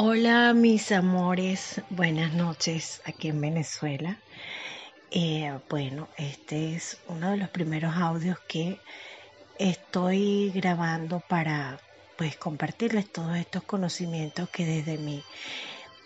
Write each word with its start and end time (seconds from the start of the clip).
Hola 0.00 0.54
mis 0.54 0.92
amores, 0.92 1.82
buenas 1.90 2.32
noches 2.32 3.02
aquí 3.04 3.30
en 3.30 3.40
Venezuela. 3.40 4.16
Eh, 5.10 5.52
bueno, 5.68 6.06
este 6.16 6.76
es 6.76 6.98
uno 7.08 7.32
de 7.32 7.36
los 7.36 7.48
primeros 7.48 7.96
audios 7.96 8.38
que 8.46 8.78
estoy 9.58 10.52
grabando 10.54 11.18
para 11.28 11.80
pues 12.16 12.36
compartirles 12.36 13.10
todos 13.10 13.36
estos 13.38 13.64
conocimientos 13.64 14.48
que 14.50 14.64
desde 14.64 14.98
mi, 14.98 15.20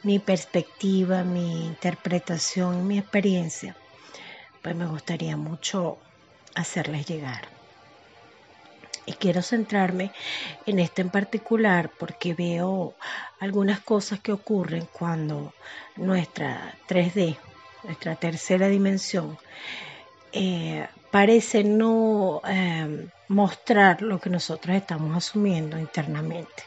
mi 0.05 0.19
perspectiva, 0.19 1.23
mi 1.23 1.67
interpretación, 1.67 2.87
mi 2.87 2.97
experiencia, 2.97 3.77
pues 4.63 4.75
me 4.75 4.87
gustaría 4.87 5.37
mucho 5.37 5.99
hacerles 6.55 7.05
llegar. 7.05 7.62
Y 9.05 9.15
quiero 9.15 9.43
centrarme 9.43 10.13
en 10.65 10.79
este 10.79 11.03
en 11.03 11.11
particular 11.11 11.91
porque 11.99 12.35
veo 12.35 12.97
algunas 13.41 13.81
cosas 13.81 14.21
que 14.21 14.33
ocurren 14.33 14.87
cuando 14.93 15.55
nuestra 15.97 16.79
3D, 16.87 17.39
nuestra 17.83 18.15
tercera 18.17 18.69
dimensión, 18.69 19.37
eh, 20.33 20.89
parece 21.11 21.65
no 21.65 22.41
eh, 22.49 23.09
mostrar 23.29 24.03
lo 24.03 24.21
que 24.21 24.31
nosotros 24.31 24.77
estamos 24.77 25.17
asumiendo 25.17 25.79
internamente. 25.79 26.63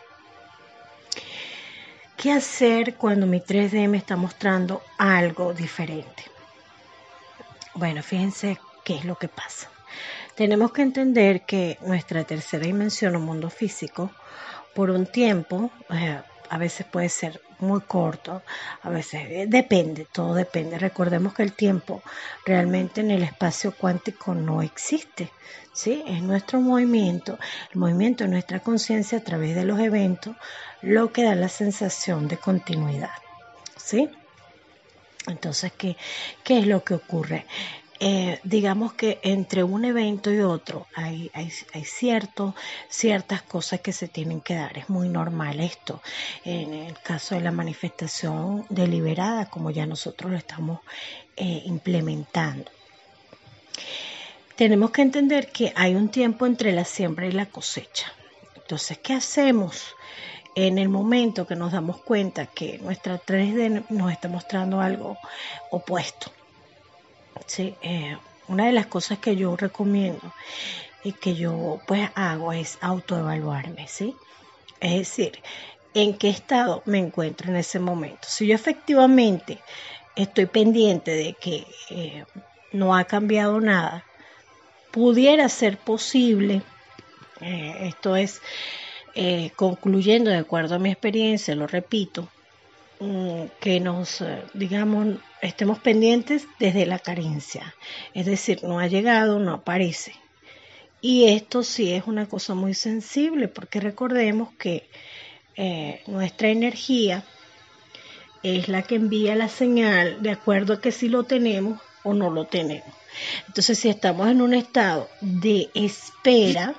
¿Qué 2.18 2.32
hacer 2.32 2.98
cuando 2.98 3.28
mi 3.28 3.40
3D 3.40 3.88
me 3.88 3.98
está 3.98 4.16
mostrando 4.16 4.82
algo 4.98 5.54
diferente? 5.54 6.26
Bueno, 7.76 8.02
fíjense 8.02 8.58
qué 8.84 8.96
es 8.96 9.06
lo 9.06 9.18
que 9.18 9.28
pasa. 9.28 9.70
Tenemos 10.36 10.74
que 10.74 10.82
entender 10.82 11.42
que 11.42 11.78
nuestra 11.82 12.26
tercera 12.26 12.66
dimensión 12.66 13.16
o 13.16 13.20
mundo 13.20 13.50
físico, 13.50 14.12
por 14.74 14.90
un 14.90 15.06
tiempo, 15.06 15.72
eh, 15.90 16.20
a 16.50 16.58
veces 16.58 16.86
puede 16.86 17.08
ser 17.08 17.40
muy 17.60 17.80
corto, 17.80 18.44
a 18.84 18.90
veces 18.90 19.22
eh, 19.30 19.46
depende, 19.48 20.06
todo 20.12 20.34
depende. 20.34 20.78
Recordemos 20.78 21.34
que 21.34 21.44
el 21.44 21.54
tiempo 21.54 22.04
realmente 22.46 23.00
en 23.00 23.12
el 23.12 23.24
espacio 23.24 23.74
cuántico 23.74 24.36
no 24.36 24.62
existe, 24.62 25.32
¿sí? 25.72 26.04
Es 26.06 26.22
nuestro 26.22 26.60
movimiento, 26.60 27.40
el 27.72 27.80
movimiento 27.80 28.26
de 28.26 28.30
nuestra 28.32 28.60
conciencia 28.60 29.20
a 29.20 29.24
través 29.24 29.56
de 29.56 29.64
los 29.64 29.80
eventos, 29.80 30.36
lo 30.82 31.14
que 31.14 31.24
da 31.24 31.36
la 31.36 31.50
sensación 31.50 32.28
de 32.28 32.36
continuidad, 32.36 33.16
¿sí? 33.78 34.10
Entonces, 35.28 35.72
¿qué, 35.78 35.96
qué 36.44 36.60
es 36.60 36.68
lo 36.68 36.84
que 36.84 36.94
ocurre? 36.96 37.46
Eh, 38.00 38.40
digamos 38.44 38.94
que 38.94 39.20
entre 39.24 39.64
un 39.64 39.86
evento 39.86 40.32
y 40.32 40.42
otro 40.42 40.86
hay, 40.96 41.32
hay, 41.34 41.50
ciertas 41.86 43.42
cosas 43.44 43.80
que 43.80 43.94
se 43.94 44.08
tienen 44.08 44.42
que 44.42 44.56
dar. 44.56 44.78
Es 44.78 44.90
muy 44.90 45.08
normal 45.08 45.60
esto. 45.62 46.02
En 46.44 46.74
el 46.74 47.00
caso 47.00 47.36
de 47.36 47.42
la 47.42 47.52
manifestación 47.52 48.66
deliberada, 48.70 49.50
como 49.50 49.72
ya 49.72 49.86
nosotros 49.86 50.32
lo 50.32 50.38
estamos 50.38 50.82
eh, 51.38 51.64
implementando. 51.66 52.70
Tenemos 54.58 54.92
que 54.92 55.02
entender 55.02 55.52
que 55.52 55.72
hay 55.76 55.96
un 55.96 56.10
tiempo 56.10 56.46
entre 56.46 56.72
la 56.74 56.86
siembra 56.86 57.28
y 57.28 57.32
la 57.32 57.46
cosecha. 57.46 58.12
Entonces, 58.56 58.98
¿qué 58.98 59.14
hacemos? 59.14 59.96
en 60.58 60.78
el 60.78 60.88
momento 60.88 61.46
que 61.46 61.58
nos 61.58 61.74
damos 61.74 61.98
cuenta 61.98 62.46
que 62.46 62.78
nuestra 62.78 63.22
3D 63.22 63.88
nos 63.90 64.10
está 64.10 64.30
mostrando 64.30 64.80
algo 64.80 65.18
opuesto. 65.70 66.32
Sí, 67.48 67.78
eh, 67.82 68.18
una 68.48 68.66
de 68.68 68.72
las 68.74 68.88
cosas 68.88 69.20
que 69.20 69.36
yo 69.36 69.56
recomiendo 69.56 70.36
y 71.02 71.14
que 71.16 71.36
yo 71.36 71.84
pues 71.88 72.10
hago 72.16 72.54
es 72.54 72.78
autoevaluarme, 72.82 73.88
¿sí? 73.88 74.20
Es 74.80 74.94
decir, 75.00 75.42
en 75.94 76.18
qué 76.18 76.30
estado 76.30 76.84
me 76.88 77.00
encuentro 77.00 77.50
en 77.52 77.58
ese 77.58 77.80
momento. 77.80 78.28
Si 78.30 78.48
yo 78.48 78.56
efectivamente 78.56 79.64
estoy 80.16 80.48
pendiente 80.48 81.12
de 81.12 81.38
que 81.40 81.68
eh, 81.90 82.26
no 82.72 82.96
ha 82.96 83.06
cambiado 83.06 83.62
nada, 83.62 84.08
pudiera 84.92 85.50
ser 85.50 85.84
posible, 85.84 86.64
eh, 87.42 87.88
esto 87.90 88.16
es 88.16 88.42
concluyendo 89.56 90.30
de 90.32 90.38
acuerdo 90.38 90.76
a 90.76 90.80
mi 90.80 90.92
experiencia, 90.92 91.56
lo 91.56 91.68
repito, 91.68 92.35
que 93.60 93.80
nos, 93.80 94.22
eh, 94.22 94.44
digamos, 94.54 95.18
estemos 95.42 95.80
pendientes 95.80 96.48
desde 96.60 96.86
la 96.86 97.00
carencia. 97.00 97.76
Es 98.14 98.26
decir, 98.26 98.64
no 98.64 98.80
ha 98.80 98.88
llegado, 98.88 99.40
no 99.40 99.54
aparece. 99.54 100.14
Y 101.02 101.26
esto 101.26 101.64
sí 101.64 101.94
es 101.94 102.08
una 102.08 102.28
cosa 102.28 102.56
muy 102.56 102.74
sensible 102.74 103.48
porque 103.48 103.80
recordemos 103.80 104.54
que 104.58 104.90
eh, 105.56 106.02
nuestra 106.08 106.50
energía 106.50 107.24
es 108.44 108.68
la 108.68 108.82
que 108.82 108.96
envía 108.96 109.36
la 109.36 109.50
señal 109.50 110.22
de 110.22 110.32
acuerdo 110.32 110.74
a 110.74 110.82
que 110.82 110.92
si 110.92 111.10
lo 111.10 111.24
tenemos 111.24 111.80
o 112.04 112.14
no 112.14 112.30
lo 112.30 112.46
tenemos. 112.46 112.94
Entonces, 113.48 113.80
si 113.80 113.90
estamos 113.90 114.28
en 114.30 114.42
un 114.42 114.54
estado 114.54 115.10
de 115.22 115.70
espera, 115.74 116.76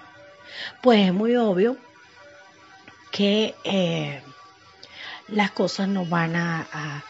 pues 0.83 1.07
es 1.07 1.13
muy 1.13 1.37
obvio 1.37 1.77
que 3.11 3.55
eh, 3.65 4.21
las 5.29 5.51
cosas 5.51 5.89
no 5.89 6.05
van 6.05 6.37
a, 6.37 7.05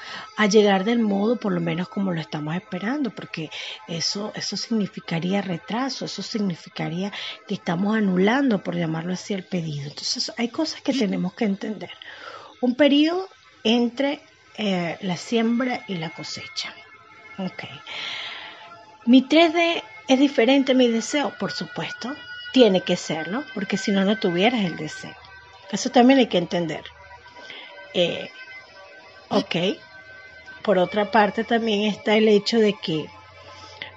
llegar 0.48 0.84
del 0.84 1.00
modo, 1.00 1.36
por 1.36 1.52
lo 1.52 1.60
menos 1.60 1.88
como 1.88 2.12
lo 2.12 2.20
estamos 2.20 2.54
esperando, 2.54 3.10
porque 3.10 3.50
eso, 3.88 4.32
eso 4.34 4.56
significaría 4.56 5.42
retraso, 5.42 6.04
eso 6.04 6.22
significaría 6.22 7.12
que 7.46 7.54
estamos 7.54 7.96
anulando, 7.96 8.62
por 8.62 8.76
llamarlo 8.76 9.12
así, 9.12 9.34
el 9.34 9.44
pedido. 9.44 9.88
Entonces, 9.88 10.32
hay 10.36 10.48
cosas 10.48 10.80
que 10.82 10.92
tenemos 10.92 11.34
que 11.34 11.44
entender. 11.44 11.90
Un 12.60 12.74
periodo 12.74 13.28
entre 13.64 14.20
eh, 14.56 14.96
la 15.02 15.16
siembra 15.16 15.84
y 15.88 15.96
la 15.96 16.10
cosecha. 16.10 16.74
Ok. 17.38 17.64
Mi 19.04 19.22
3D 19.22 19.82
es 20.08 20.18
diferente 20.18 20.72
a 20.72 20.74
mi 20.74 20.88
deseo, 20.88 21.34
por 21.38 21.52
supuesto. 21.52 22.14
Tiene 22.52 22.80
que 22.80 22.96
serlo, 22.96 23.44
porque 23.52 23.76
si 23.76 23.92
no, 23.92 24.04
no 24.04 24.18
tuvieras 24.18 24.64
el 24.64 24.76
deseo. 24.76 25.14
Eso 25.70 25.90
también 25.90 26.18
hay 26.18 26.28
que 26.28 26.38
entender. 26.38 26.82
Eh, 27.96 28.30
ok. 29.30 29.56
Por 30.62 30.76
otra 30.78 31.10
parte 31.10 31.44
también 31.44 31.84
está 31.84 32.14
el 32.14 32.28
hecho 32.28 32.58
de 32.58 32.74
que, 32.74 33.06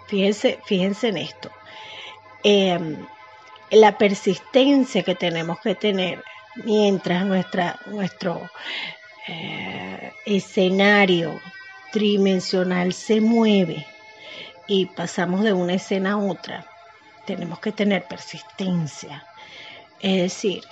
fíjense, 0.08 0.58
fíjense 0.66 1.10
en 1.10 1.18
esto, 1.18 1.52
em, 2.44 3.06
la 3.72 3.98
persistencia 3.98 5.04
que 5.04 5.16
tenemos 5.16 5.60
que 5.60 5.76
tener 5.76 6.24
mientras 6.64 7.26
nuestra, 7.26 7.78
nuestro 7.88 8.50
eh, 9.28 10.14
escenario 10.26 11.42
tridimensional 11.92 12.94
se 12.94 13.20
mueve 13.20 13.86
y 14.66 14.86
pasamos 14.86 15.44
de 15.44 15.52
una 15.52 15.74
escena 15.74 16.14
a 16.14 16.18
otra, 16.18 16.66
tenemos 17.26 17.60
que 17.60 17.74
tener 17.74 18.08
persistencia. 18.08 19.26
Es 20.00 20.22
decir, 20.22 20.64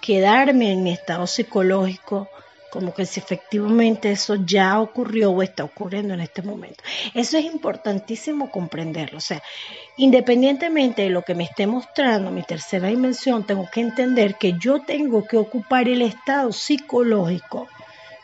quedarme 0.00 0.70
en 0.70 0.84
mi 0.84 0.92
estado 0.92 1.26
psicológico 1.26 2.28
como 2.76 2.92
que 2.92 3.06
si 3.06 3.20
efectivamente 3.20 4.10
eso 4.10 4.34
ya 4.44 4.78
ocurrió 4.78 5.30
o 5.30 5.42
está 5.42 5.64
ocurriendo 5.64 6.12
en 6.12 6.20
este 6.20 6.42
momento. 6.42 6.84
Eso 7.14 7.38
es 7.38 7.46
importantísimo 7.46 8.50
comprenderlo. 8.50 9.16
O 9.16 9.22
sea, 9.22 9.42
independientemente 9.96 11.00
de 11.00 11.08
lo 11.08 11.22
que 11.22 11.34
me 11.34 11.44
esté 11.44 11.66
mostrando 11.66 12.30
mi 12.30 12.42
tercera 12.42 12.88
dimensión, 12.88 13.46
tengo 13.46 13.66
que 13.72 13.80
entender 13.80 14.34
que 14.34 14.58
yo 14.60 14.82
tengo 14.82 15.26
que 15.26 15.38
ocupar 15.38 15.88
el 15.88 16.02
estado 16.02 16.52
psicológico 16.52 17.66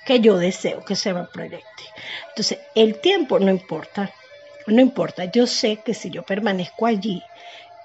que 0.04 0.20
yo 0.20 0.36
deseo 0.36 0.84
que 0.84 0.96
se 0.96 1.14
me 1.14 1.24
proyecte. 1.24 1.84
Entonces, 2.28 2.58
el 2.74 3.00
tiempo 3.00 3.38
no 3.38 3.50
importa, 3.50 4.12
no 4.66 4.82
importa. 4.82 5.24
Yo 5.32 5.46
sé 5.46 5.78
que 5.78 5.94
si 5.94 6.10
yo 6.10 6.24
permanezco 6.24 6.84
allí, 6.84 7.22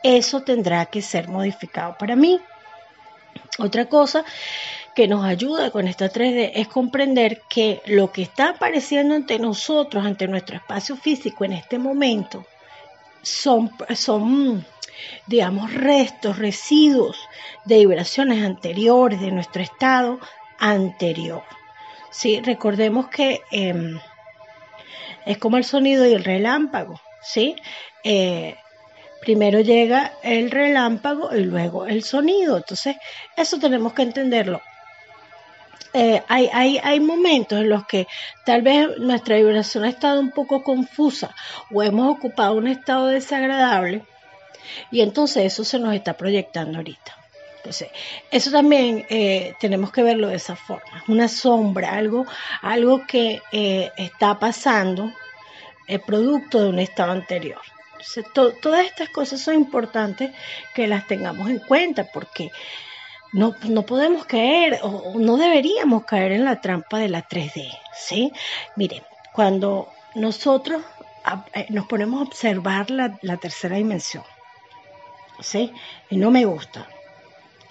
eso 0.04 0.42
tendrá 0.42 0.86
que 0.88 1.02
ser 1.02 1.30
modificado 1.30 1.96
para 1.98 2.18
mí. 2.18 2.42
Otra 3.60 3.86
cosa 3.86 4.24
que 4.96 5.08
nos 5.08 5.24
ayuda 5.26 5.72
con 5.72 5.88
esta 5.88 6.12
3D 6.12 6.52
es 6.56 6.68
comprender 6.68 7.42
que 7.50 7.82
lo 7.86 8.12
que 8.12 8.24
está 8.24 8.50
apareciendo 8.50 9.16
ante 9.16 9.40
nosotros, 9.40 10.06
ante 10.06 10.28
nuestro 10.28 10.58
espacio 10.58 10.96
físico 10.96 11.46
en 11.46 11.54
este 11.54 11.78
momento, 11.78 12.46
son, 13.22 13.72
son 13.96 14.66
digamos, 15.28 15.74
restos, 15.74 16.38
residuos 16.38 17.18
de 17.66 17.80
vibraciones 17.80 18.44
anteriores 18.44 19.22
de 19.22 19.32
nuestro 19.32 19.62
estado 19.62 20.20
anterior. 20.60 21.44
¿Sí? 22.10 22.42
Recordemos 22.42 23.10
que 23.10 23.42
em, 23.52 24.00
es 25.26 25.38
como 25.38 25.58
el 25.58 25.64
sonido 25.64 26.06
y 26.08 26.14
el 26.14 26.24
relámpago. 26.24 27.00
¿sí? 27.22 27.56
Eh, 28.04 28.56
primero 29.22 29.60
llega 29.60 30.14
el 30.24 30.52
relámpago 30.52 31.36
y 31.36 31.44
luego 31.44 31.86
el 31.86 32.04
sonido. 32.04 32.58
Entonces, 32.58 32.96
eso 33.36 33.60
tenemos 33.60 33.94
que 33.94 34.04
entenderlo. 34.04 34.62
Eh, 35.94 36.22
hay, 36.28 36.50
hay, 36.54 36.80
hay 36.84 37.00
momentos 37.00 37.60
en 37.60 37.70
los 37.70 37.88
que 37.88 38.08
tal 38.46 38.62
vez 38.62 38.98
nuestra 39.00 39.38
vibración 39.38 39.86
ha 39.86 39.90
estado 39.90 40.20
un 40.20 40.32
poco 40.32 40.62
confusa 40.62 41.34
o 41.72 41.82
hemos 41.82 42.16
ocupado 42.16 42.56
un 42.56 42.68
estado 42.68 43.08
desagradable 43.08 44.04
y 44.92 45.02
entonces 45.02 45.46
eso 45.46 45.64
se 45.64 45.80
nos 45.80 45.96
está 45.96 46.14
proyectando 46.16 46.78
ahorita. 46.78 47.16
Entonces, 47.58 47.90
eso 48.32 48.52
también 48.52 49.06
eh, 49.10 49.56
tenemos 49.60 49.92
que 49.92 50.04
verlo 50.04 50.28
de 50.28 50.36
esa 50.36 50.56
forma, 50.56 51.04
una 51.08 51.28
sombra, 51.28 51.96
algo, 51.96 52.26
algo 52.62 53.06
que 53.06 53.42
eh, 53.52 53.92
está 53.98 54.40
pasando, 54.40 55.12
el 55.88 56.00
producto 56.02 56.62
de 56.62 56.70
un 56.70 56.80
estado 56.80 57.12
anterior. 57.12 57.60
Todas 58.34 58.86
estas 58.86 59.10
cosas 59.10 59.42
son 59.42 59.56
importantes 59.56 60.32
que 60.74 60.88
las 60.88 61.08
tengamos 61.08 61.50
en 61.50 61.60
cuenta 61.60 62.06
porque 62.06 62.52
no, 63.34 63.56
no 63.64 63.84
podemos 63.84 64.26
caer 64.26 64.80
o 64.84 65.14
no 65.20 65.38
deberíamos 65.38 66.06
caer 66.06 66.32
en 66.32 66.46
la 66.46 66.62
trampa 66.62 67.00
de 67.00 67.10
la 67.10 67.28
3D, 67.28 67.70
¿sí? 67.94 68.32
Miren, 68.76 69.04
cuando 69.34 69.90
nosotros 70.16 70.84
eh, 71.54 71.68
nos 71.70 71.88
ponemos 71.88 72.20
a 72.20 72.24
observar 72.24 72.90
la, 72.90 73.18
la 73.22 73.38
tercera 73.38 73.76
dimensión, 73.76 74.24
¿sí? 75.40 75.74
Y 76.10 76.18
no 76.18 76.32
me 76.32 76.46
gusta, 76.46 76.88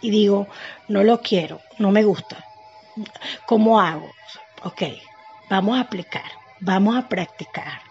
y 0.01 0.11
digo, 0.11 0.47
no 0.89 1.03
lo 1.03 1.21
quiero, 1.21 1.61
no 1.79 1.91
me 1.91 2.05
gusta. 2.05 2.45
¿Cómo 3.47 3.81
hago? 3.81 4.11
Ok, 4.63 4.83
vamos 5.51 5.77
a 5.77 5.81
aplicar, 5.81 6.31
vamos 6.61 6.97
a 6.97 7.09
practicar. 7.09 7.86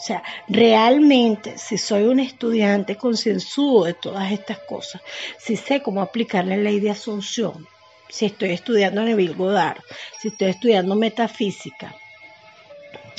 O 0.00 0.02
sea, 0.02 0.22
realmente, 0.48 1.58
si 1.58 1.76
soy 1.76 2.04
un 2.04 2.20
estudiante 2.20 2.96
concienzudo 2.96 3.84
de 3.84 3.92
todas 3.92 4.32
estas 4.32 4.58
cosas, 4.60 5.02
si 5.38 5.56
sé 5.56 5.82
cómo 5.82 6.00
aplicar 6.00 6.46
la 6.46 6.56
ley 6.56 6.80
de 6.80 6.88
asunción, 6.88 7.68
si 8.08 8.24
estoy 8.24 8.52
estudiando 8.52 9.02
Neville 9.02 9.34
Goddard, 9.34 9.82
si 10.18 10.28
estoy 10.28 10.48
estudiando 10.48 10.94
metafísica 10.94 11.94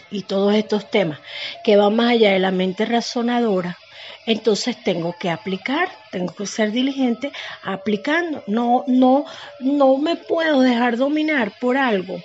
y 0.10 0.24
todos 0.24 0.56
estos 0.56 0.90
temas 0.90 1.20
que 1.64 1.78
van 1.78 1.96
más 1.96 2.14
allá 2.14 2.32
de 2.32 2.40
la 2.40 2.50
mente 2.50 2.86
razonadora, 2.86 3.78
entonces 4.26 4.76
tengo 4.84 5.16
que 5.20 5.30
aplicar, 5.30 5.88
tengo 6.12 6.34
que 6.34 6.48
ser 6.48 6.72
diligente 6.72 7.32
aplicando. 7.62 8.44
No, 8.48 8.86
no, 8.88 9.26
no 9.60 9.98
me 9.98 10.16
puedo 10.16 10.62
dejar 10.62 10.98
dominar 10.98 11.54
por 11.60 11.78
algo 11.78 12.20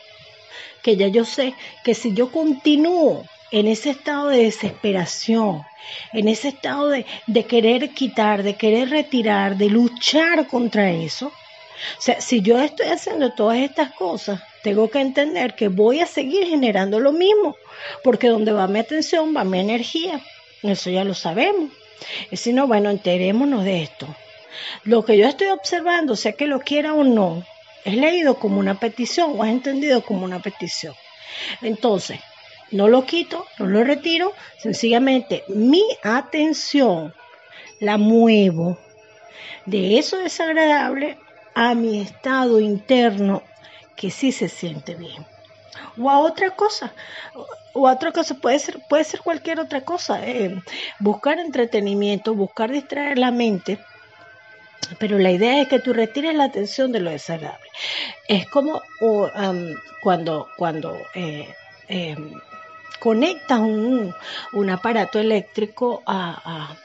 que 0.82 0.97
ya 0.97 1.08
yo 1.08 1.26
sé 1.26 1.53
que 1.85 1.93
si 1.93 2.14
yo 2.14 2.32
continúo 2.32 3.26
en 3.50 3.66
ese 3.69 3.90
estado 3.90 4.28
de 4.28 4.44
desesperación, 4.44 5.62
en 6.12 6.28
ese 6.28 6.48
estado 6.48 6.88
de, 6.88 7.06
de 7.26 7.44
querer 7.44 7.90
quitar, 7.90 8.43
de 8.43 8.54
querer 8.56 8.90
retirar, 8.90 9.56
de 9.56 9.69
luchar 9.69 10.46
contra 10.48 10.90
eso, 10.90 11.32
o 11.98 12.00
sea, 12.00 12.20
si 12.20 12.40
yo 12.40 12.58
estoy 12.60 12.87
haciendo 12.87 13.32
todas 13.32 13.58
estas 13.58 13.93
cosas, 13.93 14.40
tengo 14.62 14.88
que 14.88 15.00
entender 15.00 15.54
que 15.54 15.69
voy 15.69 16.00
a 16.00 16.06
seguir 16.06 16.46
generando 16.46 17.00
lo 17.00 17.12
mismo, 17.12 17.56
porque 18.02 18.28
donde 18.28 18.52
va 18.52 18.66
mi 18.66 18.78
atención 18.78 19.34
va 19.37 19.44
mi 19.44 19.60
energía. 19.60 20.20
Eso 20.62 20.90
ya 20.90 21.04
lo 21.04 21.14
sabemos. 21.14 21.70
Y 22.31 22.37
si 22.37 22.52
no, 22.52 22.66
bueno, 22.66 22.90
enterémonos 22.90 23.64
de 23.64 23.82
esto. 23.82 24.06
Lo 24.84 25.04
que 25.04 25.16
yo 25.19 25.26
estoy 25.26 25.48
observando, 25.48 26.16
sea 26.16 26.32
que 26.32 26.46
lo 26.46 26.60
quiera 26.60 26.94
o 26.94 27.04
no, 27.04 27.44
es 27.84 27.94
leído 27.94 28.38
como 28.38 28.58
una 28.58 28.81
petición 28.81 29.34
o 29.37 29.44
es 29.44 29.50
entendido 29.50 30.02
como 30.02 30.25
una 30.25 30.40
petición. 30.40 30.94
Entonces, 31.60 32.20
no 32.70 32.88
lo 32.88 33.04
quito, 33.04 33.46
no 33.58 33.66
lo 33.66 33.84
retiro, 33.84 34.32
sencillamente 34.58 35.44
mi 35.48 35.84
atención 36.02 37.14
la 37.80 37.96
muevo 37.96 38.78
de 39.66 39.98
eso 39.98 40.18
desagradable 40.18 41.18
a 41.54 41.74
mi 41.74 42.00
estado 42.00 42.60
interno 42.60 43.42
que 43.96 44.10
sí 44.10 44.32
se 44.32 44.48
siente 44.48 44.94
bien 44.94 45.26
o 45.98 46.10
a 46.10 46.18
otra 46.18 46.50
cosa. 46.50 46.92
O 47.72 47.86
a 47.86 47.92
otra 47.92 48.12
cosa, 48.12 48.34
puede 48.34 48.58
ser, 48.58 48.80
puede 48.88 49.04
ser 49.04 49.20
cualquier 49.20 49.60
otra 49.60 49.82
cosa. 49.82 50.26
Eh, 50.26 50.62
buscar 50.98 51.38
entretenimiento, 51.38 52.34
buscar 52.34 52.70
distraer 52.70 53.19
la 53.19 53.30
mente. 53.30 53.78
Pero 54.98 55.19
la 55.19 55.30
idea 55.30 55.60
es 55.60 55.69
que 55.69 55.80
tú 55.80 55.92
retires 55.92 56.34
la 56.34 56.44
atención 56.44 56.92
de 56.92 57.00
lo 57.00 57.10
desagradable. 57.10 57.69
Es 58.28 58.48
como 58.48 58.82
cuando, 60.02 60.48
cuando 60.56 60.96
eh, 61.14 61.48
em, 61.88 62.32
conectas 62.98 63.60
un, 63.60 64.14
un, 64.52 64.70
aparato 64.70 65.19
eléctrico 65.19 66.02
a, 66.06 66.76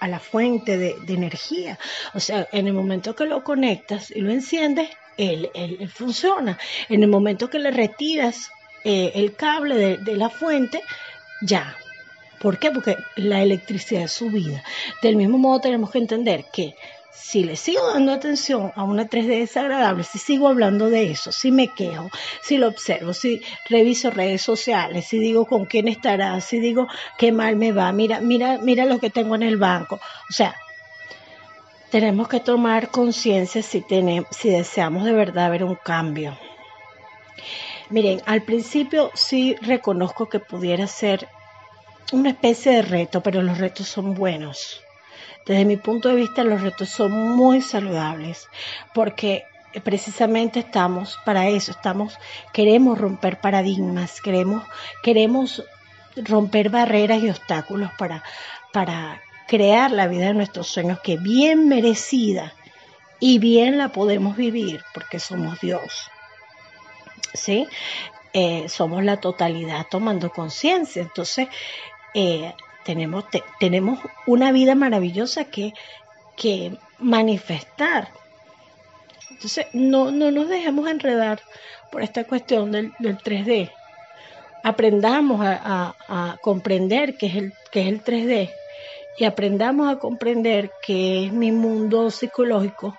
a, 0.00 0.08
la 0.08 0.18
fuente 0.18 0.78
de, 0.78 0.96
de, 1.02 1.14
energía. 1.14 1.78
O 2.14 2.20
sea, 2.20 2.48
en 2.52 2.66
el 2.66 2.72
momento 2.72 3.14
que 3.14 3.26
lo 3.26 3.44
conectas 3.44 4.10
y 4.10 4.20
lo 4.20 4.30
enciendes, 4.30 4.88
él, 5.20 5.90
funciona. 5.92 6.58
En 6.88 7.02
el 7.02 7.08
momento 7.08 7.50
que 7.50 7.58
le 7.58 7.70
retiras 7.70 8.50
eh, 8.84 9.12
el 9.14 9.34
cable 9.34 9.98
de, 9.98 10.16
la 10.16 10.30
fuente, 10.30 10.82
ya. 11.42 11.76
¿Por 12.40 12.58
qué? 12.58 12.70
Porque 12.70 12.96
la 13.16 13.42
electricidad 13.42 14.04
es 14.04 14.12
su 14.12 14.30
vida. 14.30 14.62
Del 15.02 15.16
mismo 15.16 15.36
modo 15.38 15.60
tenemos 15.60 15.90
que 15.90 15.98
entender 15.98 16.46
que 16.52 16.74
si 17.12 17.44
le 17.44 17.56
sigo 17.56 17.86
dando 17.92 18.12
atención 18.12 18.72
a 18.76 18.84
una 18.84 19.08
3D 19.08 19.40
desagradable, 19.40 20.04
si 20.04 20.18
sigo 20.18 20.48
hablando 20.48 20.90
de 20.90 21.10
eso, 21.10 21.32
si 21.32 21.50
me 21.50 21.68
quejo, 21.68 22.10
si 22.42 22.56
lo 22.56 22.68
observo, 22.68 23.12
si 23.12 23.42
reviso 23.68 24.10
redes 24.10 24.42
sociales, 24.42 25.06
si 25.06 25.18
digo 25.18 25.44
con 25.46 25.66
quién 25.66 25.88
estará, 25.88 26.40
si 26.40 26.60
digo 26.60 26.86
qué 27.18 27.32
mal 27.32 27.56
me 27.56 27.72
va, 27.72 27.92
mira, 27.92 28.20
mira, 28.20 28.58
mira 28.58 28.84
lo 28.84 28.98
que 28.98 29.10
tengo 29.10 29.34
en 29.34 29.42
el 29.42 29.56
banco. 29.56 29.96
O 30.28 30.32
sea, 30.32 30.54
tenemos 31.90 32.28
que 32.28 32.40
tomar 32.40 32.90
conciencia 32.90 33.62
si, 33.62 33.84
si 34.30 34.50
deseamos 34.50 35.04
de 35.04 35.12
verdad 35.12 35.50
ver 35.50 35.64
un 35.64 35.74
cambio. 35.74 36.38
Miren, 37.90 38.22
al 38.26 38.42
principio 38.42 39.10
sí 39.14 39.56
reconozco 39.60 40.28
que 40.28 40.38
pudiera 40.38 40.86
ser 40.86 41.28
una 42.12 42.30
especie 42.30 42.72
de 42.72 42.82
reto, 42.82 43.20
pero 43.20 43.42
los 43.42 43.58
retos 43.58 43.88
son 43.88 44.14
buenos. 44.14 44.80
Desde 45.46 45.64
mi 45.64 45.76
punto 45.76 46.08
de 46.08 46.14
vista, 46.14 46.44
los 46.44 46.60
retos 46.60 46.88
son 46.90 47.12
muy 47.12 47.62
saludables, 47.62 48.48
porque 48.94 49.44
precisamente 49.82 50.60
estamos 50.60 51.18
para 51.24 51.48
eso, 51.48 51.70
estamos, 51.70 52.18
queremos 52.52 52.98
romper 52.98 53.40
paradigmas, 53.40 54.20
queremos, 54.20 54.64
queremos 55.02 55.64
romper 56.16 56.70
barreras 56.70 57.22
y 57.22 57.30
obstáculos 57.30 57.90
para, 57.96 58.24
para 58.72 59.20
crear 59.46 59.90
la 59.92 60.08
vida 60.08 60.26
de 60.26 60.34
nuestros 60.34 60.66
sueños 60.66 61.00
que 61.00 61.16
bien 61.16 61.68
merecida 61.68 62.52
y 63.20 63.38
bien 63.38 63.78
la 63.78 63.90
podemos 63.90 64.36
vivir 64.36 64.82
porque 64.92 65.20
somos 65.20 65.60
Dios. 65.60 66.10
¿Sí? 67.34 67.68
Eh, 68.32 68.68
somos 68.68 69.04
la 69.04 69.18
totalidad 69.18 69.86
tomando 69.88 70.30
conciencia. 70.30 71.02
Entonces, 71.02 71.48
eh, 72.14 72.54
tenemos, 72.90 73.24
tenemos 73.60 74.00
una 74.26 74.50
vida 74.50 74.74
maravillosa 74.74 75.44
que, 75.44 75.74
que 76.36 76.76
manifestar. 76.98 78.08
Entonces, 79.30 79.66
no, 79.72 80.10
no 80.10 80.32
nos 80.32 80.48
dejemos 80.48 80.90
enredar 80.90 81.40
por 81.92 82.02
esta 82.02 82.24
cuestión 82.24 82.72
del, 82.72 82.92
3D. 82.98 83.70
Aprendamos 84.64 85.40
a, 85.40 85.94
a, 86.08 86.36
comprender 86.42 87.16
qué 87.16 87.26
es 87.26 87.36
el, 87.36 87.52
qué 87.70 87.82
es 87.82 87.86
el 87.86 88.02
3D 88.02 88.50
y 89.18 89.24
aprendamos 89.24 89.88
a 89.88 90.00
comprender 90.00 90.72
qué 90.84 91.26
es 91.26 91.32
mi 91.32 91.52
mundo 91.52 92.10
psicológico 92.10 92.98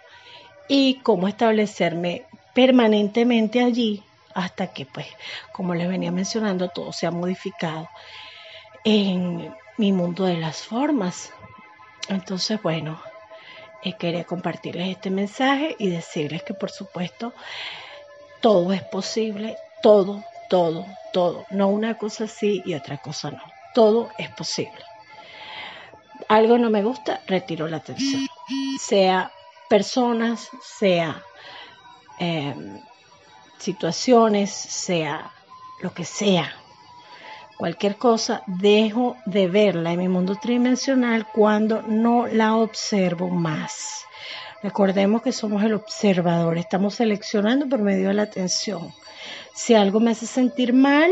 y 0.70 1.00
cómo 1.04 1.28
establecerme 1.28 2.24
permanentemente 2.54 3.62
allí 3.62 4.04
hasta 4.34 4.68
que, 4.68 4.86
pues, 4.86 5.08
como 5.52 5.76
les 5.76 5.90
venía 5.90 6.14
mencionando, 6.14 6.70
todo 6.70 6.94
se 6.94 7.08
ha 7.08 7.12
modificado 7.12 7.90
en 8.84 9.54
mi 9.78 9.92
mundo 9.92 10.26
de 10.26 10.38
las 10.38 10.64
formas. 10.64 11.32
Entonces, 12.08 12.62
bueno, 12.62 13.02
eh, 13.84 13.94
quería 13.98 14.24
compartirles 14.24 14.90
este 14.90 15.10
mensaje 15.10 15.76
y 15.80 15.90
decirles 15.90 16.44
que, 16.44 16.54
por 16.54 16.72
supuesto, 16.72 17.34
todo 18.42 18.74
es 18.74 18.84
posible, 18.84 19.58
todo, 19.82 20.24
todo, 20.50 20.86
todo. 21.14 21.46
No 21.50 21.68
una 21.68 21.98
cosa 21.98 22.28
sí 22.28 22.62
y 22.66 22.74
otra 22.74 22.98
cosa 22.98 23.32
no. 23.32 23.44
Todo 23.74 24.10
es 24.18 24.30
posible 24.30 24.84
algo 26.32 26.58
no 26.58 26.70
me 26.70 26.82
gusta, 26.82 27.22
retiro 27.28 27.68
la 27.68 27.78
atención. 27.78 28.26
Sea 28.80 29.32
personas, 29.70 30.50
sea 30.64 31.22
em, 32.20 32.80
situaciones, 33.58 34.50
sea 34.50 35.30
lo 35.82 35.94
que 35.94 36.06
sea. 36.06 36.56
Cualquier 37.62 37.96
cosa, 37.98 38.42
dejo 38.48 39.18
de 39.28 39.48
verla 39.48 39.94
en 39.94 40.00
mi 40.00 40.08
mundo 40.08 40.36
tridimensional 40.42 41.28
cuando 41.32 41.84
no 41.84 42.26
la 42.26 42.56
observo 42.56 43.30
más. 43.30 44.04
Recordemos 44.64 45.22
que 45.22 45.32
somos 45.32 45.64
el 45.64 45.76
observador, 45.76 46.58
estamos 46.58 46.96
seleccionando 46.96 47.70
por 47.70 47.78
medio 47.78 48.08
de 48.08 48.16
la 48.16 48.24
atención. 48.24 48.92
Si 49.54 49.76
algo 49.76 50.00
me 50.00 50.10
hace 50.10 50.26
sentir 50.26 50.74
mal 50.74 51.12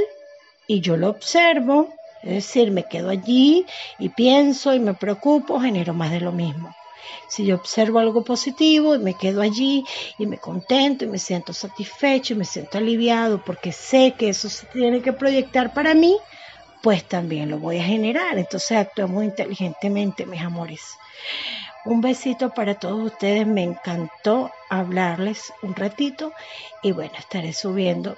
y 0.65 0.81
yo 0.81 0.97
lo 0.97 1.09
observo, 1.11 1.89
es 2.23 2.33
decir, 2.33 2.71
me 2.71 2.85
quedo 2.85 3.11
allí 3.11 3.67
y 3.99 4.09
pienso 4.09 4.73
y 4.73 4.79
me 4.79 4.95
preocupo, 4.95 5.59
genero 5.59 5.93
más 5.93 6.09
de 6.09 6.21
lo 6.21 6.31
mismo. 6.31 6.75
Si 7.27 7.45
yo 7.45 7.57
observo 7.57 7.99
algo 7.99 8.23
positivo 8.23 8.95
y 8.95 8.97
me 8.97 9.13
quedo 9.13 9.43
allí 9.43 9.85
y 10.17 10.25
me 10.25 10.39
contento 10.39 11.05
y 11.05 11.09
me 11.09 11.19
siento 11.19 11.53
satisfecho 11.53 12.33
y 12.33 12.37
me 12.37 12.45
siento 12.45 12.79
aliviado 12.79 13.39
porque 13.45 13.71
sé 13.71 14.15
que 14.17 14.29
eso 14.29 14.49
se 14.49 14.65
tiene 14.65 15.03
que 15.03 15.13
proyectar 15.13 15.75
para 15.75 15.93
mí, 15.93 16.17
pues 16.81 17.03
también 17.03 17.49
lo 17.49 17.59
voy 17.59 17.79
a 17.79 17.83
generar. 17.83 18.37
Entonces 18.37 18.77
actuemos 18.77 19.23
inteligentemente, 19.23 20.25
mis 20.25 20.41
amores. 20.41 20.97
Un 21.85 22.01
besito 22.01 22.49
para 22.53 22.75
todos 22.75 23.11
ustedes, 23.11 23.47
me 23.47 23.63
encantó 23.63 24.51
hablarles 24.69 25.53
un 25.61 25.75
ratito 25.75 26.33
y 26.83 26.91
bueno, 26.91 27.13
estaré 27.17 27.53
subiendo 27.53 28.17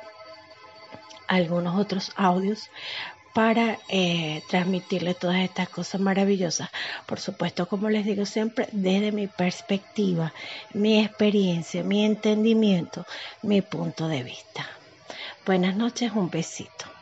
algunos 1.28 1.80
otros 1.80 2.12
audios 2.16 2.70
para 3.34 3.78
eh, 3.88 4.44
transmitirle 4.50 5.14
todas 5.14 5.38
estas 5.38 5.70
cosas 5.70 6.02
maravillosas. 6.02 6.70
Por 7.06 7.20
supuesto, 7.20 7.68
como 7.68 7.90
les 7.90 8.06
digo 8.06 8.26
siempre, 8.26 8.68
desde 8.72 9.12
mi 9.12 9.28
perspectiva, 9.28 10.34
mi 10.74 11.00
experiencia, 11.00 11.84
mi 11.84 12.04
entendimiento, 12.04 13.06
mi 13.42 13.62
punto 13.62 14.08
de 14.08 14.24
vista. 14.24 14.68
Buenas 15.46 15.76
noches, 15.76 16.12
un 16.14 16.30
besito. 16.30 17.01